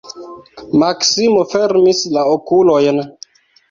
[0.85, 3.09] Maksimo fermis la okulojn.